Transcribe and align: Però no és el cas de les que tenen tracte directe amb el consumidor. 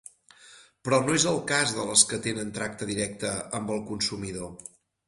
Però 0.87 0.99
no 1.03 1.17
és 1.17 1.27
el 1.33 1.37
cas 1.53 1.75
de 1.81 1.85
les 1.91 2.07
que 2.13 2.21
tenen 2.27 2.57
tracte 2.59 2.91
directe 2.95 3.39
amb 3.61 3.77
el 3.79 3.89
consumidor. 3.93 4.55